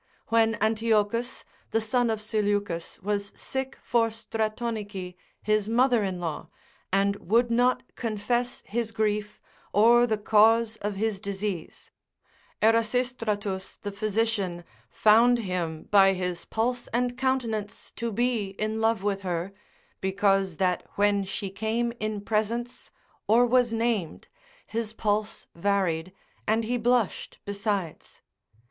When 0.29 0.55
Antiochus, 0.59 1.45
the 1.69 1.79
son 1.79 2.09
of 2.09 2.23
Seleucus, 2.23 2.99
was 3.03 3.31
sick 3.35 3.77
for 3.83 4.09
Stratonice, 4.09 5.13
his 5.43 5.69
mother 5.69 6.03
in 6.03 6.19
law, 6.19 6.49
and 6.91 7.17
would 7.17 7.51
not 7.51 7.83
confess 7.95 8.63
his 8.65 8.91
grief, 8.91 9.39
or 9.73 10.07
the 10.07 10.17
cause 10.17 10.75
of 10.77 10.95
his 10.95 11.19
disease, 11.19 11.91
Erasistratus, 12.63 13.77
the 13.79 13.91
physician, 13.91 14.63
found 14.89 15.37
him 15.37 15.83
by 15.91 16.13
his 16.13 16.45
pulse 16.45 16.87
and 16.87 17.15
countenance 17.15 17.91
to 17.97 18.11
be 18.11 18.55
in 18.57 18.81
love 18.81 19.03
with 19.03 19.21
her, 19.21 19.53
because 19.99 20.57
that 20.57 20.81
when 20.95 21.25
she 21.25 21.51
came 21.51 21.93
in 21.99 22.21
presence, 22.21 22.89
or 23.27 23.45
was 23.45 23.71
named, 23.71 24.29
his 24.65 24.93
pulse 24.93 25.45
varied, 25.53 26.11
and 26.47 26.63
he 26.63 26.77
blushed 26.79 27.37
besides. 27.45 28.23